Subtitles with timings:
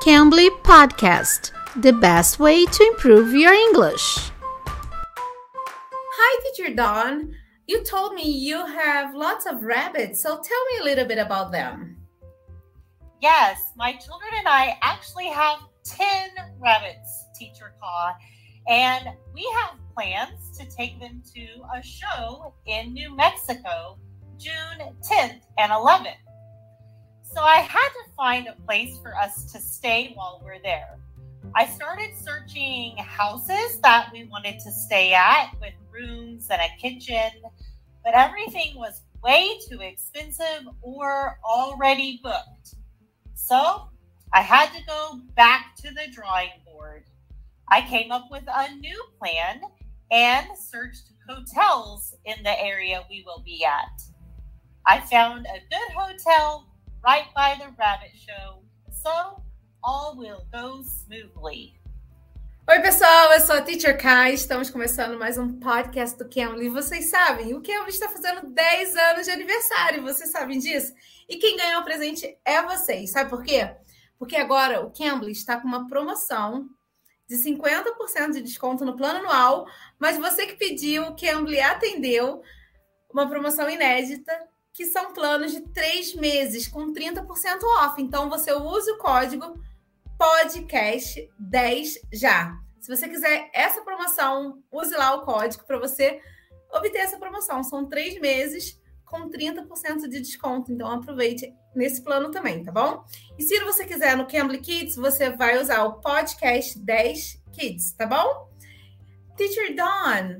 [0.00, 4.30] Cambly Podcast, the best way to improve your English.
[4.64, 7.34] Hi, Teacher Dawn.
[7.66, 11.52] You told me you have lots of rabbits, so tell me a little bit about
[11.52, 11.98] them.
[13.20, 18.14] Yes, my children and I actually have 10 rabbits, Teacher Caw,
[18.68, 21.42] and we have plans to take them to
[21.76, 23.98] a show in New Mexico
[24.38, 26.29] June 10th and 11th.
[27.32, 30.98] So I had to find a place for us to stay while we're there.
[31.54, 37.30] I started searching houses that we wanted to stay at with rooms and a kitchen,
[38.04, 42.74] but everything was way too expensive or already booked.
[43.34, 43.88] So
[44.32, 47.04] I had to go back to the drawing board.
[47.68, 49.60] I came up with a new plan
[50.10, 54.02] and searched hotels in the area we will be at.
[54.84, 56.66] I found a good hotel
[57.02, 59.42] right by the rabbit show, so
[59.82, 61.74] all will go smoothly.
[62.68, 64.34] Oi, pessoal, eu sou a Teacher Kai.
[64.34, 66.68] Estamos começando mais um podcast do Cambly.
[66.68, 70.02] Vocês sabem, o Cambly está fazendo 10 anos de aniversário.
[70.02, 70.92] Vocês sabem disso?
[71.28, 73.10] E quem ganhou o presente é vocês.
[73.10, 73.74] Sabe por quê?
[74.18, 76.68] Porque agora o Cambly está com uma promoção
[77.26, 79.66] de 50% de desconto no plano anual,
[79.98, 82.42] mas você que pediu, o Cambly atendeu
[83.10, 84.32] uma promoção inédita
[84.72, 87.26] que são planos de três meses com 30%
[87.78, 88.00] off.
[88.00, 89.60] Então você usa o código
[90.18, 92.56] podcast10 já.
[92.80, 96.20] Se você quiser essa promoção, use lá o código para você
[96.72, 97.62] obter essa promoção.
[97.62, 100.72] São três meses com 30% de desconto.
[100.72, 103.04] Então aproveite nesse plano também, tá bom?
[103.38, 108.06] E se você quiser no Cambly Kids, você vai usar o podcast 10 Kids, tá
[108.06, 108.48] bom?
[109.36, 110.36] Teacher Dawn,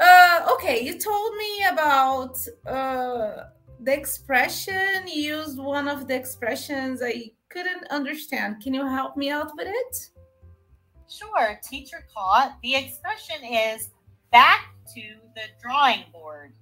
[0.00, 3.57] uh, okay, you told me about uh,
[3.88, 8.62] the expression used one of the expressions I couldn't understand.
[8.62, 10.10] Can you help me out with it?
[11.08, 12.58] Sure, teacher caught.
[12.62, 13.88] The expression is
[14.30, 15.00] back to
[15.34, 16.52] the drawing board.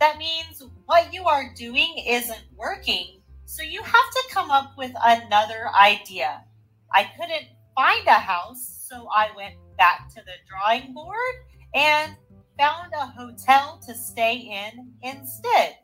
[0.00, 4.92] That means what you are doing isn't working, so you have to come up with
[5.04, 6.42] another idea.
[6.90, 11.34] I couldn't find a house, so I went back to the drawing board
[11.74, 12.16] and
[12.58, 15.76] found a hotel to stay in instead.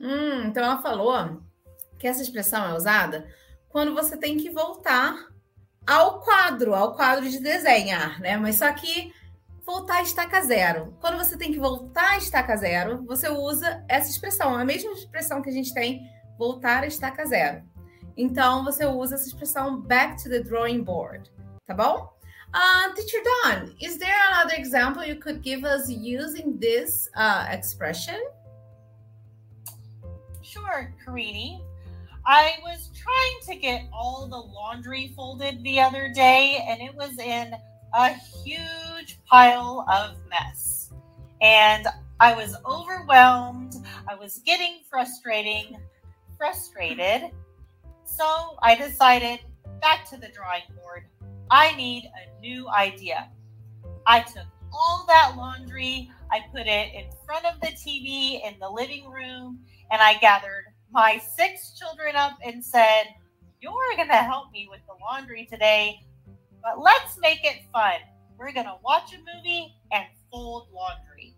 [0.00, 1.42] Hum, então ela falou
[1.98, 3.26] que essa expressão é usada
[3.68, 5.28] quando você tem que voltar
[5.86, 8.36] ao quadro, ao quadro de desenhar, né?
[8.36, 9.12] Mas só que
[9.64, 10.96] voltar a estaca zero.
[11.00, 15.42] Quando você tem que voltar a estaca zero, você usa essa expressão, a mesma expressão
[15.42, 16.02] que a gente tem
[16.38, 17.62] voltar a estaca zero.
[18.16, 21.30] Então você usa essa expressão back to the drawing board,
[21.66, 22.12] tá bom?
[22.54, 28.14] Uh, Teacher Don, is there another example you could give us using this uh, expression?
[30.44, 31.60] Sure, Karini.
[32.26, 37.18] I was trying to get all the laundry folded the other day, and it was
[37.18, 37.54] in
[37.94, 38.08] a
[38.44, 40.92] huge pile of mess.
[41.40, 41.86] And
[42.20, 43.74] I was overwhelmed.
[44.08, 45.78] I was getting frustrating,
[46.36, 47.30] frustrated.
[48.04, 49.40] So I decided
[49.80, 51.04] back to the drawing board.
[51.50, 53.30] I need a new idea.
[54.06, 58.68] I took all that laundry, I put it in front of the TV in the
[58.68, 63.04] living room, and I gathered my six children up and said,
[63.60, 66.00] You're going to help me with the laundry today,
[66.62, 67.94] but let's make it fun.
[68.38, 71.34] We're going to watch a movie and fold laundry.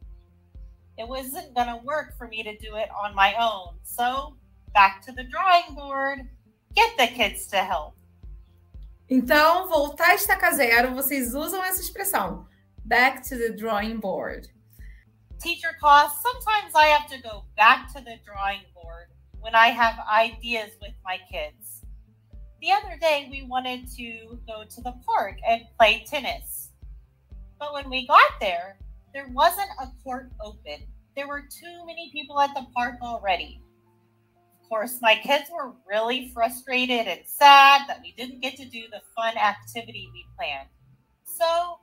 [0.98, 3.74] It wasn't going to work for me to do it on my own.
[3.82, 4.36] So,
[4.72, 6.20] back to the drawing board.
[6.74, 7.94] Get the kids to help.
[9.08, 12.46] Então, voltar a estaca zero, vocês usam essa expressão.
[12.84, 14.48] Back to the drawing board.
[15.40, 19.08] Teacher class, sometimes I have to go back to the drawing board
[19.40, 21.82] when I have ideas with my kids.
[22.60, 26.70] The other day, we wanted to go to the park and play tennis.
[27.58, 28.78] But when we got there,
[29.12, 30.86] there wasn't a court open.
[31.14, 33.60] There were too many people at the park already.
[34.62, 38.84] Of course, my kids were really frustrated and sad that we didn't get to do
[38.90, 40.68] the fun activity we planned.
[41.24, 41.78] So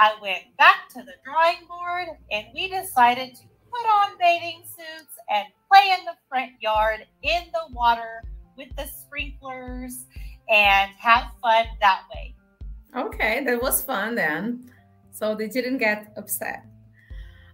[0.00, 5.14] I went back to the drawing board and we decided to put on bathing suits
[5.28, 8.22] and play in the front yard in the water
[8.56, 10.06] with the sprinklers
[10.48, 12.34] and have fun that way.
[12.96, 14.72] Okay, that was fun then.
[15.12, 16.64] So they didn't get upset.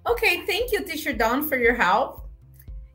[0.08, 2.30] Okay, thank you, Teacher Dawn, for your help.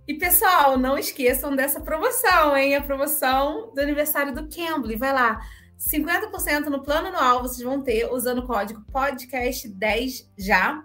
[0.07, 2.75] E pessoal, não esqueçam dessa promoção, hein?
[2.75, 4.95] A promoção do aniversário do Cambly.
[4.95, 5.41] Vai lá,
[5.89, 10.83] 50% no plano anual vocês vão ter usando o código podcast10 já.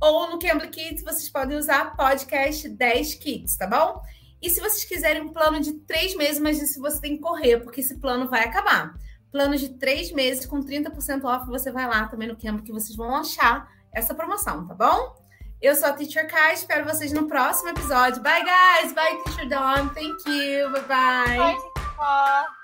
[0.00, 4.00] Ou no Cambly Kids vocês podem usar podcast10 Kids, tá bom?
[4.40, 7.58] E se vocês quiserem um plano de três meses, mas isso você tem que correr,
[7.58, 8.94] porque esse plano vai acabar.
[9.30, 12.96] Plano de três meses com 30% off, você vai lá também no Canva que vocês
[12.96, 15.20] vão achar essa promoção, tá bom?
[15.60, 18.22] Eu sou a Teacher Kai, espero vocês no próximo episódio.
[18.22, 18.94] Bye, guys!
[18.94, 19.88] Bye, Teacher Dawn.
[19.90, 20.70] Thank you.
[20.88, 22.59] Bye, Teacher Paul.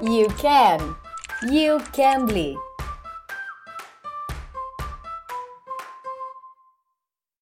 [0.00, 0.96] You can.
[1.50, 2.58] You can bleed.